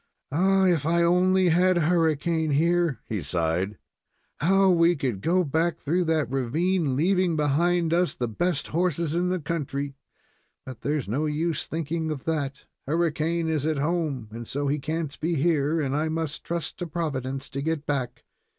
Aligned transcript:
Ah, 0.31 0.65
if 0.65 0.83
I 0.83 1.03
only 1.03 1.49
had 1.49 1.77
Hurricane 1.77 2.49
here," 2.49 3.01
he 3.05 3.21
sighed. 3.21 3.77
"How 4.37 4.71
we 4.71 4.95
would 4.99 5.21
go 5.21 5.43
back 5.43 5.77
through 5.77 6.05
that 6.05 6.27
ravine, 6.31 6.95
leaving 6.95 7.35
behind 7.35 7.93
us 7.93 8.15
the 8.15 8.27
best 8.27 8.69
horses 8.69 9.13
in 9.13 9.29
the 9.29 9.39
country; 9.39 9.93
but 10.65 10.81
there's 10.81 11.07
no 11.07 11.27
use 11.27 11.63
of 11.65 11.69
thinking 11.69 12.09
of 12.09 12.23
that. 12.23 12.65
Hurricane 12.87 13.47
is 13.47 13.67
at 13.67 13.77
home, 13.77 14.27
and 14.31 14.47
so 14.47 14.67
he 14.67 14.79
can't 14.79 15.19
be 15.19 15.35
here, 15.35 15.79
and 15.79 15.95
I 15.95 16.09
must 16.09 16.43
trust 16.43 16.79
to 16.79 16.87
Providence 16.87 17.47
to 17.51 17.61
get 17.61 17.85
back. 17.85 18.23